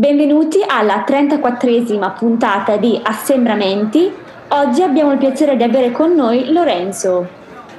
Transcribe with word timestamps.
Benvenuti 0.00 0.64
alla 0.66 1.04
34esima 1.06 2.16
puntata 2.16 2.78
di 2.78 2.98
Assembramenti. 3.02 4.10
Oggi 4.48 4.80
abbiamo 4.80 5.12
il 5.12 5.18
piacere 5.18 5.58
di 5.58 5.62
avere 5.62 5.90
con 5.90 6.14
noi 6.14 6.50
Lorenzo. 6.50 7.28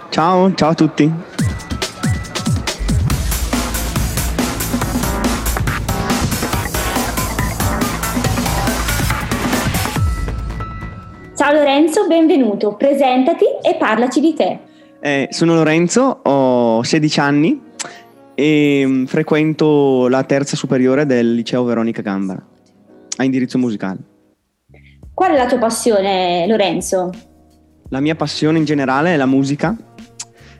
Ciao, 0.09 0.53
ciao 0.53 0.69
a 0.69 0.73
tutti. 0.75 1.11
Ciao 11.35 11.53
Lorenzo, 11.53 12.05
benvenuto. 12.05 12.75
Presentati 12.75 13.45
e 13.63 13.77
parlaci 13.79 14.19
di 14.19 14.35
te. 14.35 14.59
Eh, 14.99 15.27
sono 15.31 15.55
Lorenzo, 15.55 16.19
ho 16.21 16.83
16 16.83 17.19
anni 17.19 17.69
e 18.41 18.83
mm, 18.83 19.05
frequento 19.05 20.07
la 20.07 20.23
terza 20.23 20.55
superiore 20.55 21.05
del 21.05 21.35
liceo 21.35 21.63
Veronica 21.63 22.01
Gambara 22.01 22.43
a 23.17 23.23
indirizzo 23.23 23.59
musicale. 23.59 23.99
Qual 25.13 25.31
è 25.31 25.37
la 25.37 25.45
tua 25.45 25.59
passione, 25.59 26.47
Lorenzo? 26.47 27.11
La 27.89 27.99
mia 27.99 28.15
passione 28.15 28.57
in 28.57 28.65
generale 28.65 29.13
è 29.13 29.17
la 29.17 29.27
musica. 29.27 29.75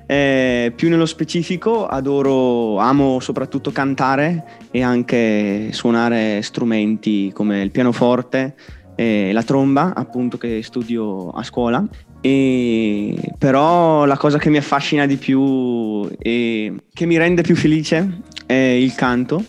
Eh, 0.05 0.71
più 0.76 0.90
nello 0.90 1.07
specifico 1.07 1.88
adoro, 1.88 2.77
amo 2.77 3.20
soprattutto 3.20 3.71
cantare 3.71 4.59
e 4.70 4.84
anche 4.84 5.70
suonare 5.71 6.43
strumenti 6.43 7.32
come 7.34 7.62
il 7.62 7.71
pianoforte 7.71 8.54
e 8.93 9.32
la 9.32 9.41
tromba, 9.41 9.93
appunto 9.95 10.38
che 10.38 10.62
studio 10.62 11.29
a 11.29 11.41
scuola. 11.41 11.84
E 12.21 13.34
però 13.38 14.05
la 14.05 14.17
cosa 14.17 14.38
che 14.38 14.52
mi 14.52 14.57
affascina 14.57 15.07
di 15.07 15.17
più 15.17 16.07
e 16.20 16.73
che 16.93 17.05
mi 17.05 17.17
rende 17.17 17.41
più 17.41 17.55
felice 17.55 18.21
è 18.45 18.53
il 18.53 18.93
canto. 18.93 19.43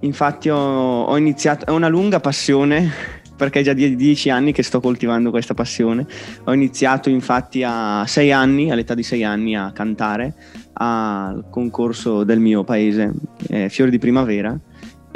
Infatti 0.00 0.50
ho, 0.50 1.04
ho 1.04 1.16
iniziato, 1.16 1.66
è 1.66 1.70
una 1.70 1.88
lunga 1.88 2.18
passione 2.18 2.90
perché 3.36 3.60
è 3.60 3.62
già 3.62 3.72
di 3.72 3.94
dieci 3.96 4.28
anni 4.28 4.52
che 4.52 4.64
sto 4.64 4.80
coltivando 4.80 5.30
questa 5.30 5.54
passione. 5.54 6.04
Ho 6.44 6.52
iniziato 6.52 7.08
infatti 7.10 7.62
a 7.64 8.04
sei 8.06 8.32
anni, 8.32 8.70
all'età 8.70 8.94
di 8.94 9.04
sei 9.04 9.22
anni, 9.22 9.56
a 9.56 9.70
cantare 9.72 10.34
al 10.74 11.46
concorso 11.48 12.24
del 12.24 12.40
mio 12.40 12.64
paese, 12.64 13.12
eh, 13.48 13.68
Fiori 13.68 13.92
di 13.92 13.98
Primavera 13.98 14.58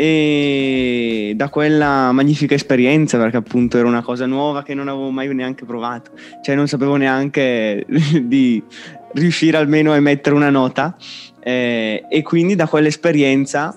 e 0.00 1.32
da 1.34 1.48
quella 1.48 2.12
magnifica 2.12 2.54
esperienza 2.54 3.18
perché 3.18 3.36
appunto 3.36 3.78
era 3.78 3.88
una 3.88 4.00
cosa 4.00 4.26
nuova 4.26 4.62
che 4.62 4.72
non 4.72 4.86
avevo 4.86 5.10
mai 5.10 5.34
neanche 5.34 5.64
provato 5.64 6.12
cioè 6.40 6.54
non 6.54 6.68
sapevo 6.68 6.94
neanche 6.94 7.84
di 8.22 8.62
riuscire 9.14 9.56
almeno 9.56 9.90
a 9.90 9.96
emettere 9.96 10.36
una 10.36 10.50
nota 10.50 10.96
eh, 11.40 12.04
e 12.08 12.22
quindi 12.22 12.54
da 12.54 12.68
quell'esperienza 12.68 13.76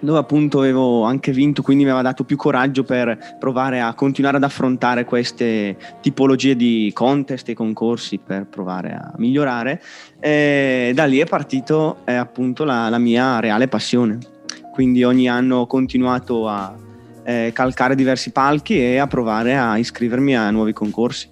dove 0.00 0.18
appunto 0.18 0.60
avevo 0.60 1.02
anche 1.02 1.30
vinto 1.30 1.60
quindi 1.60 1.84
mi 1.84 1.90
aveva 1.90 2.08
dato 2.08 2.24
più 2.24 2.38
coraggio 2.38 2.82
per 2.82 3.36
provare 3.38 3.82
a 3.82 3.92
continuare 3.92 4.38
ad 4.38 4.44
affrontare 4.44 5.04
queste 5.04 5.76
tipologie 6.00 6.56
di 6.56 6.90
contest 6.94 7.50
e 7.50 7.54
concorsi 7.54 8.18
per 8.18 8.46
provare 8.46 8.92
a 8.92 9.12
migliorare 9.18 9.82
e 10.18 10.92
da 10.94 11.04
lì 11.04 11.18
è 11.18 11.26
partito 11.26 11.98
eh, 12.06 12.14
appunto 12.14 12.64
la, 12.64 12.88
la 12.88 12.98
mia 12.98 13.40
reale 13.40 13.68
passione 13.68 14.32
quindi 14.74 15.04
ogni 15.04 15.28
anno 15.28 15.58
ho 15.58 15.66
continuato 15.68 16.48
a 16.48 16.74
eh, 17.22 17.52
calcare 17.54 17.94
diversi 17.94 18.32
palchi 18.32 18.76
e 18.76 18.98
a 18.98 19.06
provare 19.06 19.56
a 19.56 19.78
iscrivermi 19.78 20.36
a 20.36 20.50
nuovi 20.50 20.72
concorsi. 20.72 21.28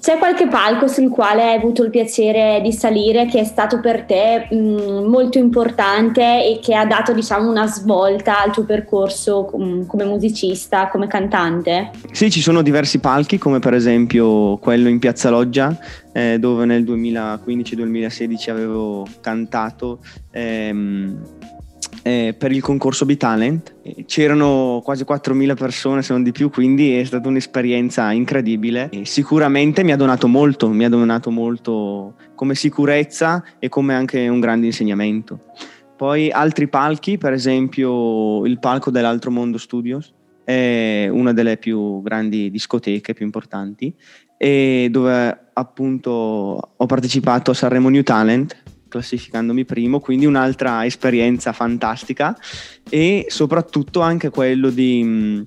C'è 0.00 0.16
qualche 0.18 0.46
palco 0.46 0.86
sul 0.86 1.10
quale 1.10 1.42
hai 1.42 1.56
avuto 1.56 1.82
il 1.82 1.90
piacere 1.90 2.60
di 2.62 2.72
salire 2.72 3.26
che 3.26 3.40
è 3.40 3.44
stato 3.44 3.80
per 3.80 4.04
te 4.04 4.46
mh, 4.50 4.56
mm, 4.56 5.04
molto 5.08 5.36
importante 5.36 6.22
e 6.22 6.58
che 6.62 6.74
ha 6.74 6.86
dato 6.86 7.12
diciamo 7.12 7.50
una 7.50 7.66
svolta 7.66 8.42
al 8.42 8.50
tuo 8.50 8.64
percorso 8.64 9.44
com- 9.44 9.84
come 9.84 10.04
musicista, 10.04 10.88
come 10.88 11.06
cantante? 11.06 11.90
Sì, 12.12 12.30
ci 12.30 12.40
sono 12.40 12.62
diversi 12.62 12.98
palchi 12.98 13.36
come 13.36 13.58
per 13.58 13.74
esempio 13.74 14.56
quello 14.56 14.88
in 14.88 15.00
Piazza 15.00 15.28
Loggia 15.28 15.76
eh, 16.12 16.38
dove 16.38 16.64
nel 16.64 16.84
2015-2016 16.84 18.50
avevo 18.50 19.06
cantato 19.20 19.98
ehm, 20.30 21.18
eh, 22.06 22.36
per 22.38 22.52
il 22.52 22.62
concorso 22.62 23.04
B-Talent. 23.04 23.74
C'erano 24.06 24.80
quasi 24.84 25.02
4.000 25.02 25.56
persone, 25.56 26.02
se 26.02 26.12
non 26.12 26.22
di 26.22 26.30
più, 26.30 26.50
quindi 26.50 26.94
è 26.94 27.02
stata 27.02 27.26
un'esperienza 27.26 28.12
incredibile. 28.12 28.88
E 28.90 29.04
sicuramente 29.04 29.82
mi 29.82 29.90
ha 29.90 29.96
donato 29.96 30.28
molto, 30.28 30.68
mi 30.68 30.84
ha 30.84 30.88
donato 30.88 31.32
molto 31.32 32.14
come 32.36 32.54
sicurezza 32.54 33.42
e 33.58 33.68
come 33.68 33.94
anche 33.94 34.28
un 34.28 34.38
grande 34.38 34.66
insegnamento. 34.66 35.46
Poi 35.96 36.30
altri 36.30 36.68
palchi, 36.68 37.18
per 37.18 37.32
esempio 37.32 38.46
il 38.46 38.60
palco 38.60 38.92
dell'Altro 38.92 39.32
Mondo 39.32 39.58
Studios, 39.58 40.14
è 40.44 41.08
una 41.10 41.32
delle 41.32 41.56
più 41.56 42.02
grandi 42.02 42.52
discoteche, 42.52 43.14
più 43.14 43.24
importanti, 43.24 43.92
e 44.38 44.86
dove 44.92 45.48
appunto 45.52 46.10
ho 46.76 46.86
partecipato 46.86 47.50
a 47.50 47.54
Sanremo 47.54 47.88
New 47.88 48.02
Talent 48.02 48.65
classificandomi 48.96 49.64
primo, 49.64 50.00
quindi 50.00 50.26
un'altra 50.26 50.84
esperienza 50.84 51.52
fantastica 51.52 52.36
e 52.88 53.26
soprattutto 53.28 54.00
anche 54.00 54.30
quello, 54.30 54.70
di, 54.70 55.02
mm, 55.04 55.42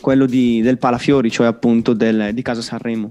quello 0.00 0.26
di, 0.26 0.60
del 0.60 0.78
Palafiori, 0.78 1.30
cioè 1.30 1.46
appunto 1.46 1.92
del, 1.92 2.30
di 2.32 2.42
Casa 2.42 2.62
Sanremo, 2.62 3.08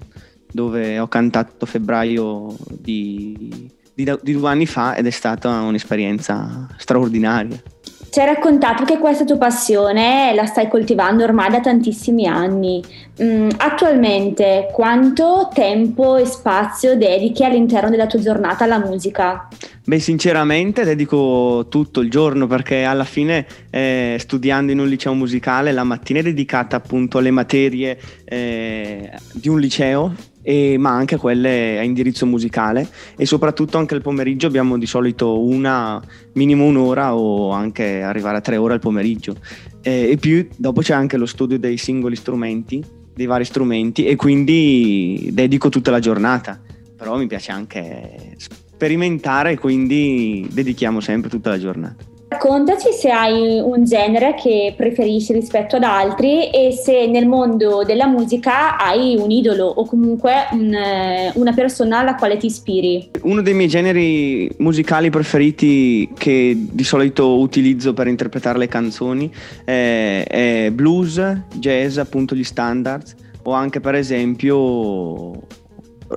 dove 0.51 0.99
ho 0.99 1.07
cantato 1.07 1.65
febbraio 1.65 2.55
di, 2.69 3.69
di, 3.93 4.33
due 4.33 4.49
anni 4.49 4.65
fa 4.65 4.95
ed 4.95 5.07
è 5.07 5.11
stata 5.11 5.61
un'esperienza 5.61 6.67
straordinaria. 6.77 7.61
Ci 8.09 8.19
hai 8.19 8.25
raccontato 8.25 8.85
che 8.85 8.97
questa 8.97 9.23
tua 9.23 9.37
passione 9.37 10.33
la 10.33 10.47
stai 10.47 10.67
coltivando 10.67 11.23
ormai 11.23 11.51
da 11.51 11.59
tantissimi 11.59 12.25
anni. 12.25 12.83
Mm, 13.21 13.49
attualmente 13.57 14.69
quanto 14.73 15.49
tempo 15.53 16.17
e 16.17 16.25
spazio 16.25 16.97
dedichi 16.97 17.43
all'interno 17.43 17.91
della 17.91 18.07
tua 18.07 18.19
giornata 18.19 18.63
alla 18.63 18.79
musica? 18.79 19.47
Beh, 19.89 19.97
sinceramente 19.97 20.83
dedico 20.83 21.65
tutto 21.67 22.01
il 22.01 22.11
giorno 22.11 22.45
perché 22.45 22.83
alla 22.83 23.05
fine 23.05 23.47
eh, 23.71 24.17
studiando 24.19 24.71
in 24.71 24.77
un 24.77 24.87
liceo 24.87 25.15
musicale 25.15 25.71
la 25.71 25.83
mattina 25.83 26.19
è 26.19 26.21
dedicata 26.21 26.75
appunto 26.75 27.17
alle 27.17 27.31
materie 27.31 27.99
eh, 28.23 29.11
di 29.33 29.49
un 29.49 29.59
liceo 29.59 30.13
e, 30.43 30.77
ma 30.77 30.91
anche 30.91 31.17
quelle 31.17 31.79
a 31.79 31.81
indirizzo 31.81 32.27
musicale. 32.27 32.87
E 33.17 33.25
soprattutto 33.25 33.79
anche 33.79 33.95
il 33.95 34.03
pomeriggio 34.03 34.45
abbiamo 34.45 34.77
di 34.77 34.85
solito 34.85 35.43
una, 35.43 35.99
minimo 36.33 36.65
un'ora 36.65 37.15
o 37.15 37.49
anche 37.49 38.03
arrivare 38.03 38.37
a 38.37 38.41
tre 38.41 38.57
ore 38.57 38.75
al 38.75 38.79
pomeriggio. 38.79 39.37
E, 39.81 40.11
e 40.11 40.17
più 40.17 40.47
dopo 40.55 40.81
c'è 40.81 40.93
anche 40.93 41.17
lo 41.17 41.25
studio 41.25 41.57
dei 41.57 41.77
singoli 41.77 42.15
strumenti, 42.15 42.85
dei 43.11 43.25
vari 43.25 43.43
strumenti 43.43 44.05
e 44.05 44.15
quindi 44.15 45.29
dedico 45.31 45.69
tutta 45.69 45.89
la 45.89 45.99
giornata, 45.99 46.61
però 46.95 47.17
mi 47.17 47.25
piace 47.25 47.51
anche 47.51 48.35
sperimentare 48.79 49.51
e 49.51 49.57
quindi 49.57 50.47
dedichiamo 50.49 51.01
sempre 51.01 51.29
tutta 51.29 51.49
la 51.49 51.59
giornata. 51.59 52.07
Raccontaci 52.29 52.93
se 52.93 53.09
hai 53.09 53.59
un 53.59 53.83
genere 53.83 54.35
che 54.35 54.73
preferisci 54.77 55.33
rispetto 55.33 55.75
ad 55.75 55.83
altri 55.83 56.49
e 56.49 56.71
se 56.71 57.07
nel 57.07 57.27
mondo 57.27 57.83
della 57.83 58.07
musica 58.07 58.77
hai 58.77 59.17
un 59.19 59.31
idolo 59.31 59.65
o 59.65 59.83
comunque 59.85 60.47
un, 60.51 60.73
eh, 60.73 61.31
una 61.35 61.51
persona 61.53 61.99
alla 61.99 62.15
quale 62.15 62.37
ti 62.37 62.45
ispiri. 62.45 63.11
Uno 63.23 63.41
dei 63.41 63.53
miei 63.53 63.67
generi 63.67 64.49
musicali 64.59 65.09
preferiti 65.09 66.07
che 66.15 66.55
di 66.55 66.83
solito 66.83 67.39
utilizzo 67.39 67.93
per 67.93 68.07
interpretare 68.07 68.59
le 68.59 68.67
canzoni 68.67 69.29
è, 69.65 70.23
è 70.25 70.69
blues, 70.71 71.21
jazz, 71.55 71.97
appunto 71.97 72.33
gli 72.35 72.45
standards 72.45 73.15
o 73.43 73.51
anche 73.51 73.81
per 73.81 73.95
esempio 73.95 75.31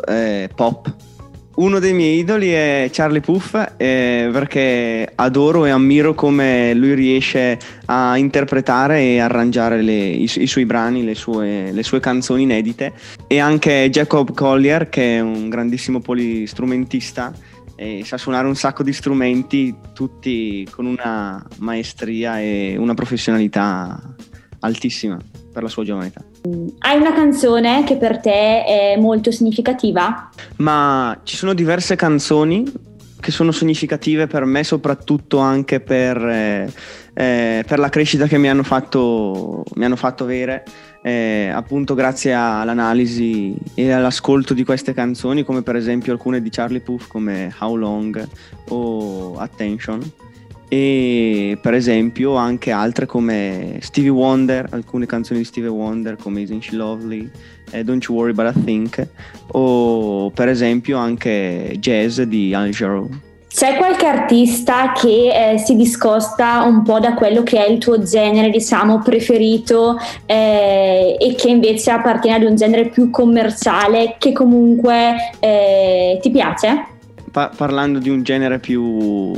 eh, 0.07 0.49
pop 0.55 0.95
uno 1.55 1.79
dei 1.79 1.93
miei 1.93 2.19
idoli 2.19 2.51
è 2.51 2.89
Charlie 2.91 3.21
Puff 3.21 3.55
eh, 3.77 4.31
perché 4.33 5.11
adoro 5.15 5.67
e 5.67 5.71
ammiro 5.71 6.15
come 6.15 6.73
lui 6.73 6.95
riesce 6.95 7.59
a 7.87 8.17
interpretare 8.17 9.01
e 9.01 9.19
arrangiare 9.19 9.83
le, 9.83 9.93
i, 9.93 10.31
i, 10.35 10.47
suoi 10.47 10.65
brani, 10.65 11.05
le 11.05 11.15
sue, 11.15 11.71
le 11.73 11.83
sue, 11.83 12.01
canzoni 12.01 12.43
inedite. 12.43 12.95
E 13.27 13.39
anche 13.39 13.91
Jacob 13.91 14.33
Collier 14.33 14.89
che 14.89 15.17
è 15.17 15.21
un 15.21 15.51
grandissimo 15.51 16.01
polistrumentista 16.01 17.33
e 17.77 18.03
sa 18.05 18.17
suonare 18.17 18.47
un 18.47 18.57
sacco 18.57 18.83
di 18.83 18.93
strumenti 18.93 19.75
tutti 19.93 20.67
con 20.71 20.87
una 20.87 21.45
maestria 21.59 22.41
e 22.41 22.77
una 22.79 22.95
professionalità 22.95 24.01
altissima 24.63 25.19
per 25.53 25.63
la 25.63 25.69
sua 25.69 25.85
giovane 25.85 26.07
età. 26.07 26.25
Hai 26.79 26.99
una 26.99 27.13
canzone 27.13 27.85
che 27.85 27.97
per 27.97 28.19
te 28.19 28.65
è 28.65 28.97
molto 28.99 29.31
significativa? 29.31 30.31
Ma 30.57 31.21
ci 31.23 31.37
sono 31.37 31.55
diverse 31.55 31.95
canzoni 31.95 32.91
che 33.23 33.31
sono 33.31 33.53
significative 33.53 34.27
per 34.27 34.45
me, 34.45 34.65
soprattutto 34.65 35.39
anche 35.39 35.79
per, 35.79 36.17
eh, 36.17 36.73
eh, 37.15 37.65
per 37.65 37.79
la 37.79 37.89
crescita 37.89 38.27
che 38.27 38.37
mi 38.37 38.49
hanno 38.49 38.65
fatto, 38.65 39.63
mi 39.75 39.85
hanno 39.85 39.97
fatto 39.97 40.25
avere. 40.25 40.65
Eh, 41.05 41.51
appunto 41.53 41.95
grazie 41.95 42.33
all'analisi 42.33 43.55
e 43.75 43.91
all'ascolto 43.91 44.55
di 44.55 44.65
queste 44.65 44.95
canzoni 44.95 45.43
come 45.43 45.63
per 45.63 45.75
esempio 45.75 46.13
alcune 46.13 46.41
di 46.41 46.49
Charlie 46.49 46.81
Puth 46.81 47.09
come 47.09 47.53
How 47.59 47.75
Long 47.75 48.29
o 48.69 49.35
Attention 49.37 50.01
e 50.73 51.59
per 51.61 51.75
esempio 51.75 52.37
anche 52.37 52.71
altre 52.71 53.05
come 53.05 53.77
Stevie 53.81 54.09
Wonder, 54.09 54.69
alcune 54.71 55.05
canzoni 55.05 55.41
di 55.41 55.45
Stevie 55.45 55.69
Wonder 55.69 56.17
come 56.17 56.41
Isn't 56.41 56.63
She 56.63 56.77
Lovely, 56.77 57.29
eh, 57.73 57.85
Don't 57.85 58.03
You 58.03 58.17
Worry 58.17 58.33
But 58.33 58.57
I 58.57 58.65
Think 58.65 59.07
o 59.49 60.31
per 60.31 60.49
esempio 60.49 60.97
anche 60.97 61.77
Jazz 61.79 62.23
di 62.23 62.55
Al 62.55 62.71
Jarreau. 62.71 63.07
C'è 63.55 63.77
qualche 63.77 64.07
artista 64.07 64.93
che 64.93 65.53
eh, 65.53 65.59
si 65.59 65.77
discosta 65.77 66.63
un 66.63 66.83
po' 66.83 66.99
da 66.99 67.13
quello 67.13 67.43
che 67.43 67.63
è 67.63 67.69
il 67.69 67.77
tuo 67.77 68.03
genere, 68.03 68.49
diciamo, 68.49 69.01
preferito 69.01 69.99
eh, 70.25 71.19
e 71.21 71.35
che 71.35 71.51
invece 71.51 71.91
appartiene 71.91 72.37
ad 72.39 72.51
un 72.51 72.57
genere 72.57 72.89
più 72.89 73.11
commerciale 73.11 74.17
che 74.17 74.33
comunque 74.33 75.17
eh, 75.39 76.19
ti 76.23 76.31
piace? 76.31 76.87
Pa- 77.31 77.53
parlando 77.55 77.99
di 77.99 78.09
un 78.09 78.23
genere 78.23 78.59
più, 78.59 79.33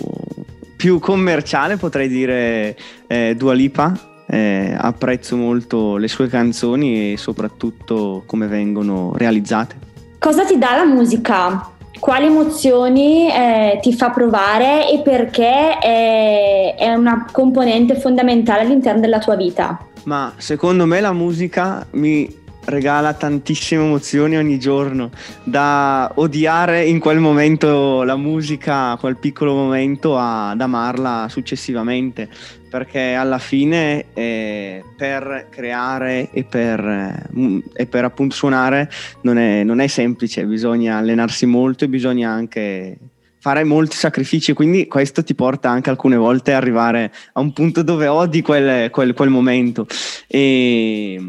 più 0.85 0.99
commerciale 0.99 1.79
potrei 1.79 2.09
dire 2.09 2.77
eh, 3.07 3.35
Dua 3.39 3.55
Lipa. 3.55 3.99
Eh, 4.27 4.77
apprezzo 4.77 5.35
molto 5.35 5.97
le 5.97 6.09
sue 6.09 6.29
canzoni 6.29 7.13
e 7.13 7.17
soprattutto 7.17 8.23
come 8.27 8.49
vengono 8.49 9.15
realizzate. 9.17 9.77
Cosa 10.19 10.45
ti 10.45 10.59
dà 10.59 10.77
la 10.77 10.85
musica? 10.85 11.71
quali 12.01 12.27
emozioni 12.27 13.31
eh, 13.31 13.79
ti 13.81 13.95
fa 13.95 14.11
provare 14.11 14.91
e 14.91 15.01
perché 15.01 15.79
è, 15.79 16.75
è 16.77 16.93
una 16.93 17.25
componente 17.33 17.99
fondamentale 17.99 18.61
all'interno 18.61 19.01
della 19.01 19.21
tua 19.21 19.37
vita? 19.37 19.79
Ma 20.03 20.35
secondo 20.37 20.85
me 20.85 21.01
la 21.01 21.15
musica 21.15 21.87
mi 21.93 22.43
regala 22.67 23.15
tantissime 23.15 23.85
emozioni 23.85 24.37
ogni 24.37 24.59
giorno, 24.59 25.11
da 25.43 26.11
odiare 26.17 26.85
in 26.85 26.99
quel 26.99 27.19
momento 27.19 28.03
la 28.03 28.17
musica, 28.17 28.97
quel 28.99 29.17
piccolo 29.17 29.55
momento, 29.55 30.19
ad 30.19 30.61
amarla 30.61 31.27
successivamente, 31.29 32.29
perché 32.69 33.15
alla 33.15 33.39
fine 33.39 34.07
eh, 34.15 34.83
per 34.97 35.47
creare 35.51 36.31
e 36.33 36.45
per, 36.45 36.81
eh, 36.81 37.63
e 37.75 37.87
per 37.87 38.05
appunto 38.05 38.35
suonare 38.35 38.91
non 39.23 39.39
è, 39.39 39.63
non 39.63 39.81
è 39.81 39.87
semplice, 39.87 40.45
bisogna 40.45 40.97
allenarsi 40.97 41.47
molto 41.47 41.85
e 41.85 41.89
bisogna 41.89 42.31
anche 42.31 42.99
fare 43.45 43.63
molti 43.63 43.95
sacrifici, 43.95 44.55
quindi 44.55 44.87
questo 44.87 45.23
ti 45.23 45.35
porta 45.35 45.69
anche 45.69 45.91
alcune 45.91 46.17
volte 46.17 46.53
ad 46.53 46.63
arrivare 46.63 47.13
a 47.35 47.41
un 47.41 47.53
punto 47.53 47.83
dove 47.83 48.07
odi 48.07 48.41
quel, 48.41 48.91
quel, 48.91 49.13
quel 49.13 49.29
momento. 49.29 49.87
E, 50.27 51.21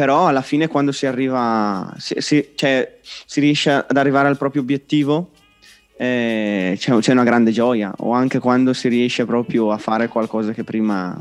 però 0.00 0.28
alla 0.28 0.40
fine 0.40 0.66
quando 0.66 0.92
si 0.92 1.04
arriva, 1.04 1.92
si, 1.98 2.14
si, 2.20 2.52
cioè, 2.54 3.00
si 3.02 3.38
riesce 3.38 3.70
ad 3.70 3.98
arrivare 3.98 4.28
al 4.28 4.38
proprio 4.38 4.62
obiettivo, 4.62 5.28
eh, 5.94 6.74
c'è, 6.78 6.96
c'è, 6.96 7.12
una 7.12 7.22
grande 7.22 7.50
gioia, 7.50 7.92
o 7.98 8.12
anche 8.12 8.38
quando 8.38 8.72
si 8.72 8.88
riesce 8.88 9.26
proprio 9.26 9.70
a 9.72 9.76
fare 9.76 10.08
qualcosa 10.08 10.52
che 10.52 10.64
prima 10.64 11.20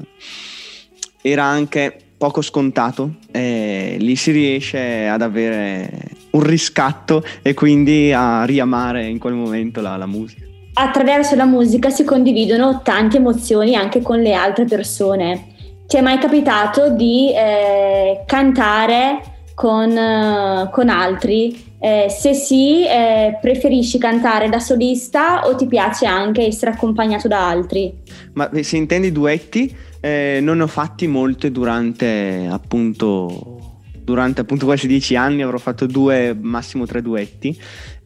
era 1.22 1.44
anche 1.44 1.94
poco 2.18 2.42
scontato, 2.42 3.16
eh, 3.32 3.98
lì 4.00 4.16
si 4.16 4.32
riesce 4.32 5.08
ad 5.08 5.24
avere 5.24 5.90
un 6.30 6.44
riscatto 6.44 7.22
e 7.42 7.54
quindi 7.54 8.14
a 8.14 8.46
riamare 8.46 9.08
in 9.08 9.20
quel 9.20 9.34
momento 9.34 9.82
la, 9.82 9.98
la 9.98 10.06
musica. 10.06 10.46
Attraverso 10.76 11.36
la 11.36 11.44
musica 11.44 11.90
si 11.90 12.06
condividono 12.06 12.80
tante 12.82 13.18
emozioni 13.18 13.76
anche 13.76 14.02
con 14.02 14.22
le 14.22 14.34
altre 14.34 14.64
persone. 14.64 15.49
Ti 15.90 15.98
è 15.98 16.02
mai 16.02 16.20
capitato 16.20 16.92
di 16.92 17.34
eh, 17.34 18.22
cantare 18.28 19.48
con, 19.56 19.90
uh, 19.90 20.70
con 20.70 20.88
altri? 20.88 21.66
Eh, 21.80 22.06
se 22.16 22.36
sì, 22.36 22.86
eh, 22.86 23.40
preferisci 23.42 23.98
cantare 23.98 24.50
da 24.50 24.60
solista 24.60 25.48
o 25.48 25.56
ti 25.56 25.66
piace 25.66 26.06
anche 26.06 26.44
essere 26.44 26.70
accompagnato 26.70 27.28
da 27.28 27.50
altri? 27.50 27.92
Ma 28.34 28.52
se 28.62 28.78
intendi 28.78 29.12
duetti, 29.12 29.76
eh, 30.00 30.38
non 30.44 30.62
ho 30.62 30.68
fatti 30.68 31.08
molte 31.08 31.50
durante 31.52 32.48
appunto, 32.48 33.80
durante 33.92 34.42
appunto 34.42 34.68
questi 34.68 34.86
dieci 34.86 35.16
anni, 35.16 35.42
avrò 35.42 35.58
fatto 35.58 35.88
due, 35.88 36.38
massimo 36.40 36.86
tre 36.86 37.02
duetti. 37.02 37.60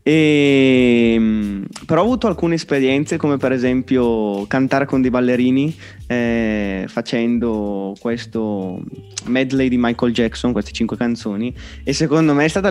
E, 0.06 1.14
ehm, 1.16 1.66
però 1.86 2.02
ho 2.02 2.04
avuto 2.04 2.28
alcune 2.28 2.56
esperienze 2.56 3.16
come 3.16 3.38
per 3.38 3.54
esempio 3.54 4.46
cantare 4.48 4.86
con 4.86 5.02
dei 5.02 5.10
ballerini 5.10 5.74
eh, 6.13 6.86
facendo 6.88 7.95
questo 8.00 8.81
medley 9.25 9.69
di 9.69 9.77
Michael 9.77 10.13
Jackson, 10.13 10.51
queste 10.51 10.71
cinque 10.71 10.98
canzoni 10.98 11.54
e 11.83 11.94
secondo 11.94 12.33
me 12.33 12.45
è 12.45 12.48
stata 12.48 12.69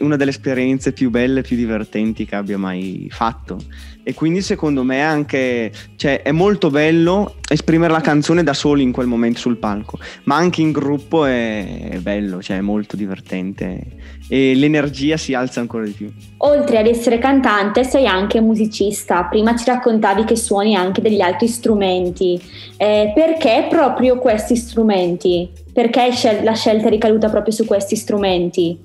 una 0.00 0.16
delle 0.16 0.30
esperienze 0.30 0.92
più 0.92 1.10
belle 1.10 1.40
e 1.40 1.42
più 1.42 1.56
divertenti 1.56 2.24
che 2.24 2.34
abbia 2.34 2.58
mai 2.58 3.08
fatto. 3.10 3.58
E 4.04 4.14
quindi 4.14 4.42
secondo 4.42 4.82
me 4.82 5.00
anche 5.00 5.70
cioè, 5.94 6.22
è 6.22 6.32
molto 6.32 6.70
bello 6.70 7.36
esprimere 7.48 7.92
la 7.92 8.00
canzone 8.00 8.42
da 8.42 8.52
soli 8.52 8.82
in 8.82 8.90
quel 8.90 9.06
momento 9.06 9.38
sul 9.38 9.58
palco 9.58 9.98
ma 10.24 10.34
anche 10.34 10.60
in 10.60 10.72
gruppo 10.72 11.24
è, 11.24 11.90
è 11.90 11.98
bello 11.98 12.42
cioè 12.42 12.56
è 12.56 12.60
molto 12.62 12.96
divertente 12.96 13.86
e 14.28 14.54
l'energia 14.54 15.18
si 15.18 15.34
alza 15.34 15.60
ancora 15.60 15.84
di 15.84 15.90
più. 15.90 16.10
Oltre 16.38 16.78
ad 16.78 16.86
essere 16.86 17.18
cantante 17.18 17.84
sei 17.84 18.06
anche 18.06 18.40
musicista. 18.40 19.24
Prima 19.24 19.54
ci 19.54 19.64
raccontavi 19.66 20.24
che 20.24 20.36
suoni 20.36 20.74
anche 20.74 21.02
degli 21.02 21.20
altri 21.20 21.48
strumenti 21.48 22.40
eh, 22.76 23.12
perché 23.14 23.66
proprio 23.68 24.18
questi 24.18 24.56
strumenti? 24.56 25.50
perché 25.72 26.10
la 26.42 26.54
scelta 26.54 26.86
è 26.86 26.90
ricaduta 26.90 27.30
proprio 27.30 27.52
su 27.52 27.64
questi 27.64 27.96
strumenti? 27.96 28.78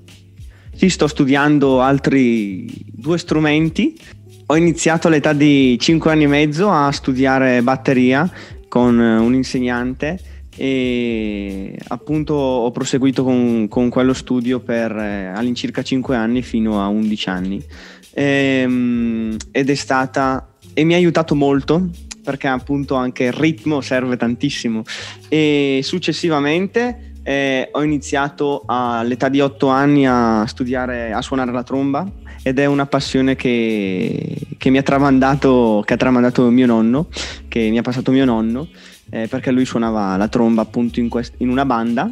Sì, 0.73 0.89
sto 0.89 1.07
studiando 1.07 1.81
altri 1.81 2.65
due 2.85 3.17
strumenti 3.17 3.99
ho 4.49 4.55
iniziato 4.55 5.07
all'età 5.07 5.33
di 5.33 5.77
5 5.77 6.11
anni 6.11 6.23
e 6.23 6.27
mezzo 6.27 6.69
a 6.69 6.89
studiare 6.91 7.61
batteria 7.61 8.29
con 8.69 8.97
un 8.97 9.33
insegnante 9.33 10.19
e 10.55 11.77
appunto 11.89 12.33
ho 12.33 12.71
proseguito 12.71 13.23
con, 13.23 13.67
con 13.67 13.89
quello 13.89 14.13
studio 14.13 14.59
per 14.59 14.95
eh, 14.95 15.27
all'incirca 15.27 15.81
5 15.81 16.15
anni 16.15 16.41
fino 16.41 16.81
a 16.81 16.87
11 16.87 17.29
anni 17.29 17.63
e, 18.13 18.61
ehm, 18.63 19.35
ed 19.51 19.69
è 19.69 19.75
stata 19.75 20.53
e 20.73 20.83
mi 20.85 20.93
ha 20.93 20.97
aiutato 20.97 21.35
molto 21.35 21.89
perché 22.27 22.47
appunto 22.47 22.95
anche 22.95 23.23
il 23.23 23.31
ritmo 23.31 23.79
serve 23.79 24.17
tantissimo. 24.17 24.83
E 25.29 25.79
successivamente 25.81 27.13
eh, 27.23 27.69
ho 27.71 27.81
iniziato 27.81 28.63
all'età 28.65 29.29
di 29.29 29.39
8 29.39 29.67
anni 29.69 30.05
a 30.05 30.43
studiare 30.45 31.13
a 31.13 31.21
suonare 31.21 31.53
la 31.53 31.63
tromba 31.63 32.05
ed 32.43 32.59
è 32.59 32.65
una 32.65 32.85
passione 32.85 33.37
che, 33.37 34.35
che, 34.57 34.69
mi 34.69 34.77
ha 34.77 34.83
tramandato, 34.83 35.81
che 35.85 35.93
ha 35.93 35.97
tramandato 35.97 36.49
mio 36.49 36.65
nonno, 36.65 37.07
che 37.47 37.69
mi 37.69 37.77
ha 37.77 37.81
passato 37.81 38.11
mio 38.11 38.25
nonno, 38.25 38.67
eh, 39.09 39.29
perché 39.29 39.51
lui 39.51 39.63
suonava 39.63 40.17
la 40.17 40.27
tromba 40.27 40.63
appunto 40.63 40.99
in, 40.99 41.07
quest- 41.07 41.35
in 41.37 41.47
una 41.47 41.63
banda 41.63 42.11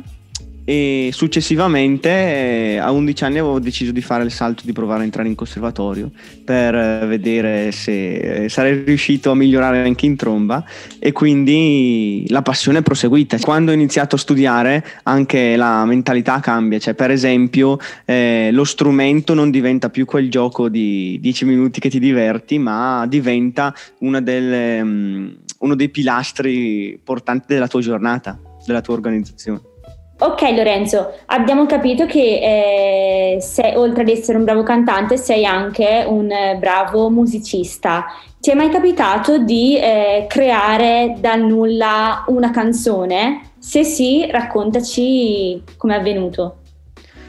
e 0.66 1.12
successivamente 1.14 2.10
eh, 2.10 2.78
a 2.78 2.92
11 2.92 3.24
anni 3.24 3.38
avevo 3.38 3.60
deciso 3.60 3.92
di 3.92 4.02
fare 4.02 4.24
il 4.24 4.32
salto 4.32 4.64
di 4.66 4.74
provare 4.74 5.02
a 5.02 5.04
entrare 5.04 5.28
in 5.28 5.36
conservatorio 5.36 6.10
per 6.44 6.74
eh, 6.74 7.06
vedere 7.06 7.72
se 7.72 8.46
eh, 8.46 8.50
sarei 8.50 8.84
riuscito 8.84 9.30
a 9.30 9.36
migliorare 9.36 9.84
anche 9.84 10.08
in 10.08 10.16
tromba 10.16 10.66
e 10.98 11.12
quindi 11.12 12.26
la 12.30 12.42
passione 12.42 12.80
è 12.80 12.82
proseguita. 12.82 13.38
Quando 13.40 13.70
ho 13.70 13.74
iniziato 13.76 14.16
a 14.16 14.18
studiare 14.18 14.84
anche 15.04 15.56
la 15.56 15.86
mentalità 15.86 16.40
cambia, 16.40 16.80
cioè 16.80 16.96
per 16.96 17.12
esempio 17.12 17.78
eh, 18.04 18.50
lo 18.52 18.64
strumento 18.64 19.36
non 19.36 19.52
diventa 19.52 19.92
più 19.92 20.06
quel 20.06 20.32
gioco 20.32 20.68
di 20.68 21.20
10 21.22 21.46
minuti 21.46 21.80
che 21.80 21.90
ti 21.90 22.00
diverti 22.00 22.58
ma 22.58 23.06
diventa 23.08 23.74
delle, 24.00 24.82
um, 24.82 25.36
uno 25.60 25.76
dei 25.76 25.90
pilastri 25.90 27.00
portanti 27.04 27.46
della 27.54 27.68
tua 27.68 27.82
giornata, 27.82 28.40
della 28.66 28.82
tua 28.82 28.96
organizzazione. 28.96 29.74
Ok 30.18 30.42
Lorenzo, 30.56 31.12
abbiamo 31.26 31.66
capito 31.66 32.06
che 32.06 33.36
eh, 33.36 33.42
sei, 33.42 33.76
oltre 33.76 34.04
ad 34.04 34.08
essere 34.08 34.38
un 34.38 34.46
bravo 34.46 34.64
cantante 34.64 35.18
sei 35.18 35.46
anche 35.46 36.06
un 36.08 36.32
eh, 36.32 36.56
bravo 36.58 37.10
musicista. 37.10 38.06
Ti 38.40 38.52
è 38.52 38.54
mai 38.54 38.70
capitato 38.70 39.40
di 39.40 39.78
eh, 39.78 40.26
creare 40.30 41.16
dal 41.20 41.42
nulla 41.42 42.24
una 42.28 42.50
canzone? 42.52 43.52
Se 43.60 43.84
sì, 43.84 44.26
raccontaci 44.32 45.62
come 45.76 45.96
è 45.96 46.00
avvenuto. 46.00 46.60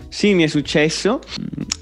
Sì, 0.09 0.35
mi 0.35 0.45
è 0.45 0.47
successo. 0.47 1.19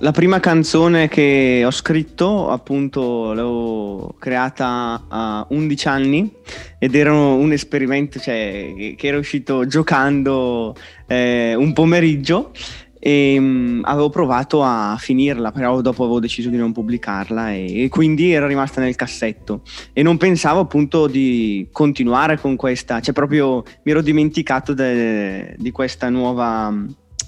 La 0.01 0.11
prima 0.11 0.41
canzone 0.41 1.09
che 1.09 1.63
ho 1.65 1.71
scritto, 1.71 2.51
appunto, 2.51 3.33
l'ho 3.33 4.17
creata 4.19 5.05
a 5.09 5.47
11 5.49 5.89
anni 5.89 6.33
ed 6.79 6.97
era 6.97 7.13
un 7.13 7.53
esperimento 7.53 8.19
cioè, 8.19 8.95
che 8.97 9.07
era 9.07 9.19
uscito 9.19 9.67
giocando 9.67 10.75
eh, 11.07 11.55
un 11.55 11.73
pomeriggio 11.73 12.51
e 12.99 13.39
mh, 13.39 13.83
avevo 13.85 14.11
provato 14.11 14.63
a 14.65 14.97
finirla, 14.99 15.53
però 15.53 15.81
dopo 15.81 16.03
avevo 16.03 16.21
deciso 16.21 16.49
di 16.49 16.57
non 16.57 16.73
pubblicarla 16.73 17.53
e, 17.53 17.85
e, 17.85 17.89
quindi 17.89 18.33
era 18.33 18.47
rimasta 18.49 18.81
nel 18.81 18.97
cassetto. 18.97 19.61
E 19.93 20.03
non 20.03 20.17
pensavo 20.17 20.61
appunto 20.61 21.07
di 21.07 21.69
continuare 21.71 22.39
con 22.39 22.57
questa, 22.57 23.01
cioè 23.01 23.15
proprio 23.15 23.63
mi 23.83 23.93
ero 23.93 24.01
dimenticato 24.01 24.75
de, 24.75 25.55
di 25.57 25.71
questa 25.71 26.09
nuova 26.09 26.75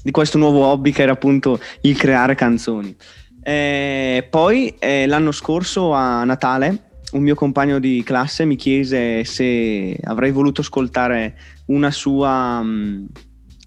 di 0.06 0.12
questo 0.12 0.38
nuovo 0.38 0.64
hobby 0.66 0.92
che 0.92 1.02
era 1.02 1.10
appunto 1.10 1.58
il 1.80 1.96
creare 1.96 2.36
canzoni. 2.36 2.94
Eh, 3.42 4.24
poi 4.30 4.72
eh, 4.78 5.04
l'anno 5.08 5.32
scorso 5.32 5.92
a 5.94 6.22
Natale 6.22 6.90
un 7.14 7.22
mio 7.22 7.34
compagno 7.34 7.80
di 7.80 8.04
classe 8.04 8.44
mi 8.44 8.54
chiese 8.54 9.24
se 9.24 9.98
avrei 10.04 10.30
voluto 10.30 10.60
ascoltare 10.60 11.34
una 11.66 11.90
sua, 11.90 12.62
mm, 12.62 13.04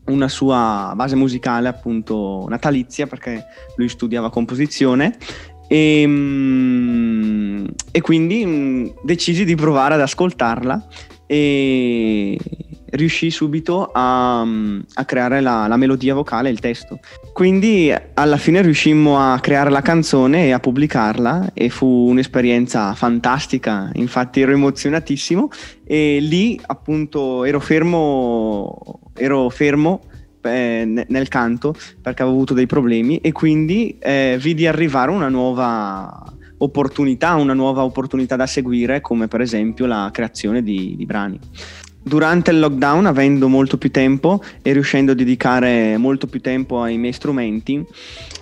una 0.05 0.29
sua 0.29 0.93
base 0.95 1.17
musicale 1.17 1.67
appunto 1.67 2.45
natalizia 2.47 3.05
perché 3.05 3.43
lui 3.75 3.89
studiava 3.89 4.29
composizione 4.29 5.17
e, 5.67 6.05
mm, 6.07 7.65
e 7.91 7.99
quindi 7.99 8.45
mm, 8.45 8.87
decisi 9.03 9.43
di 9.43 9.55
provare 9.55 9.95
ad 9.95 10.01
ascoltarla 10.01 10.87
e 11.25 12.37
riuscì 12.91 13.29
subito 13.29 13.89
a, 13.91 14.41
a 14.41 15.05
creare 15.05 15.41
la, 15.41 15.67
la, 15.67 15.77
melodia 15.77 16.13
vocale 16.13 16.49
il 16.49 16.59
testo. 16.59 16.99
Quindi 17.33 17.93
alla 18.13 18.37
fine 18.37 18.61
riuscimmo 18.61 19.19
a 19.19 19.39
creare 19.39 19.69
la 19.69 19.81
canzone 19.81 20.45
e 20.45 20.51
a 20.51 20.59
pubblicarla 20.59 21.51
e 21.53 21.69
fu 21.69 21.85
un'esperienza 21.85 22.93
fantastica, 22.93 23.89
infatti 23.93 24.41
ero 24.41 24.51
emozionatissimo 24.51 25.49
e 25.85 26.19
lì 26.21 26.59
appunto 26.65 27.43
ero 27.43 27.59
fermo, 27.59 28.99
ero 29.15 29.49
fermo 29.49 30.01
eh, 30.41 31.05
nel 31.07 31.27
canto 31.27 31.75
perché 32.01 32.21
avevo 32.21 32.37
avuto 32.37 32.53
dei 32.53 32.65
problemi 32.65 33.17
e 33.17 33.31
quindi 33.31 33.97
eh, 33.99 34.37
vidi 34.39 34.67
arrivare 34.67 35.11
una 35.11 35.29
nuova 35.29 36.23
opportunità, 36.59 37.35
una 37.35 37.53
nuova 37.53 37.83
opportunità 37.83 38.35
da 38.35 38.45
seguire 38.45 39.01
come 39.01 39.27
per 39.27 39.41
esempio 39.41 39.85
la 39.85 40.09
creazione 40.11 40.61
di, 40.61 40.95
di 40.97 41.05
brani 41.05 41.39
durante 42.09 42.49
il 42.49 42.59
lockdown, 42.59 43.05
avendo 43.05 43.47
molto 43.47 43.77
più 43.77 43.91
tempo 43.91 44.43
e 44.63 44.73
riuscendo 44.73 45.11
a 45.11 45.15
dedicare 45.15 45.95
molto 45.97 46.25
più 46.25 46.41
tempo 46.41 46.81
ai 46.81 46.97
miei 46.97 47.13
strumenti, 47.13 47.85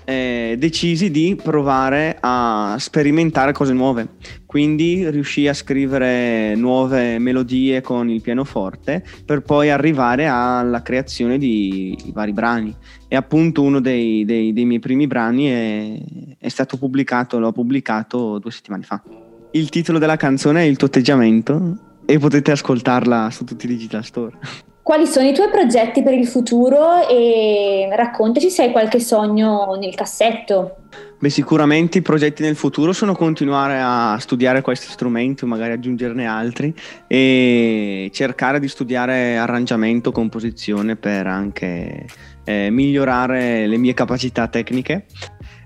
eh, 0.05 0.55
decisi 0.57 1.11
di 1.11 1.37
provare 1.41 2.17
a 2.21 2.77
sperimentare 2.79 3.51
cose 3.51 3.73
nuove. 3.73 4.07
Quindi 4.45 5.07
riuscii 5.09 5.49
a 5.49 5.53
scrivere 5.53 6.55
nuove 6.55 7.19
melodie 7.19 7.81
con 7.81 8.09
il 8.09 8.21
pianoforte 8.21 9.03
per 9.25 9.41
poi 9.41 9.69
arrivare 9.69 10.25
alla 10.27 10.81
creazione 10.81 11.37
di 11.37 11.95
vari 12.13 12.31
brani. 12.31 12.73
E 13.09 13.17
appunto 13.17 13.61
uno 13.61 13.81
dei, 13.81 14.23
dei, 14.23 14.53
dei 14.53 14.65
miei 14.65 14.79
primi 14.79 15.07
brani 15.07 15.45
è, 15.47 15.99
è 16.39 16.47
stato 16.47 16.77
pubblicato, 16.77 17.37
l'ho 17.37 17.51
pubblicato 17.51 18.39
due 18.39 18.51
settimane 18.51 18.83
fa. 18.83 19.03
Il 19.51 19.67
titolo 19.67 19.99
della 19.99 20.17
canzone 20.17 20.61
è 20.61 20.65
Il 20.65 20.77
tuo 20.77 20.87
atteggiamento 20.87 21.86
e 22.07 22.17
potete 22.19 22.51
ascoltarla 22.51 23.29
su 23.29 23.43
tutti 23.43 23.65
i 23.65 23.69
digital 23.69 24.03
store. 24.03 24.37
Quali 24.81 25.05
sono 25.05 25.27
i 25.27 25.33
tuoi 25.33 25.49
progetti 25.49 26.01
per 26.01 26.13
il 26.13 26.25
futuro 26.25 27.05
e 27.09 27.89
raccontaci 27.93 28.49
se 28.49 28.63
hai 28.63 28.71
qualche 28.71 29.01
sogno 29.01 29.75
nel 29.77 29.93
cassetto. 29.93 30.77
Beh, 31.19 31.29
sicuramente 31.29 31.97
i 31.97 32.01
progetti 32.01 32.41
nel 32.41 32.55
futuro 32.55 32.93
sono 32.93 33.13
continuare 33.13 33.81
a 33.81 34.17
studiare 34.17 34.61
questi 34.61 34.87
strumenti 34.87 35.43
o 35.43 35.47
magari 35.47 35.73
aggiungerne 35.73 36.25
altri 36.25 36.73
e 37.05 38.09
cercare 38.13 38.61
di 38.61 38.69
studiare 38.69 39.35
arrangiamento, 39.35 40.13
composizione 40.13 40.95
per 40.95 41.27
anche 41.27 42.05
eh, 42.45 42.69
migliorare 42.69 43.67
le 43.67 43.75
mie 43.75 43.93
capacità 43.93 44.47
tecniche. 44.47 45.07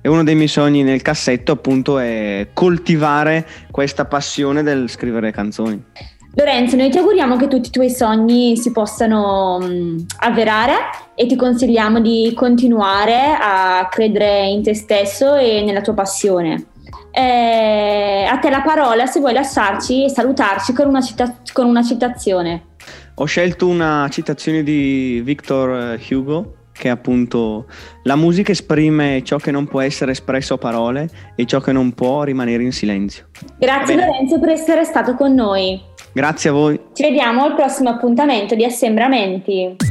E 0.01 0.10
uno 0.10 0.24
dei 0.24 0.33
miei 0.33 0.48
sogni 0.48 0.81
nel 0.81 1.03
cassetto 1.03 1.51
appunto 1.51 2.00
è 2.00 2.48
coltivare 2.53 3.45
questa 3.69 4.05
passione 4.05 4.63
del 4.63 4.89
scrivere 4.89 5.29
canzoni. 5.29 5.83
Lorenzo, 6.33 6.77
noi 6.77 6.89
ti 6.89 6.97
auguriamo 6.97 7.35
che 7.35 7.47
tutti 7.47 7.67
i 7.67 7.71
tuoi 7.71 7.89
sogni 7.89 8.55
si 8.55 8.71
possano 8.71 9.59
mh, 9.59 10.05
avverare 10.19 10.75
e 11.13 11.25
ti 11.25 11.35
consigliamo 11.35 12.00
di 12.00 12.31
continuare 12.33 13.35
a 13.38 13.88
credere 13.91 14.47
in 14.47 14.63
te 14.63 14.73
stesso 14.73 15.35
e 15.35 15.61
nella 15.61 15.81
tua 15.81 15.93
passione. 15.93 16.67
Eh, 17.11 18.25
a 18.29 18.38
te 18.38 18.50
la 18.50 18.61
parola 18.61 19.05
se 19.07 19.19
vuoi 19.19 19.33
lasciarci 19.33 20.05
e 20.05 20.09
salutarci 20.09 20.71
con 20.71 20.88
una, 20.88 21.01
cita- 21.01 21.41
con 21.51 21.65
una 21.65 21.83
citazione. 21.83 22.67
Ho 23.15 23.25
scelto 23.25 23.67
una 23.67 24.07
citazione 24.09 24.63
di 24.63 25.21
Victor 25.23 26.00
Hugo 26.09 26.55
che 26.71 26.89
appunto 26.89 27.67
la 28.03 28.15
musica 28.15 28.51
esprime 28.51 29.21
ciò 29.23 29.38
che 29.38 29.51
non 29.51 29.67
può 29.67 29.81
essere 29.81 30.11
espresso 30.11 30.55
a 30.55 30.57
parole 30.57 31.09
e 31.35 31.45
ciò 31.45 31.59
che 31.59 31.71
non 31.71 31.91
può 31.91 32.23
rimanere 32.23 32.63
in 32.63 32.71
silenzio. 32.71 33.25
Grazie 33.59 33.95
Lorenzo 33.95 34.39
per 34.39 34.50
essere 34.50 34.83
stato 34.83 35.13
con 35.13 35.33
noi. 35.33 35.79
Grazie 36.13 36.49
a 36.49 36.53
voi. 36.53 36.79
Ci 36.93 37.03
vediamo 37.03 37.43
al 37.43 37.55
prossimo 37.55 37.89
appuntamento 37.89 38.55
di 38.55 38.65
Assembramenti. 38.65 39.90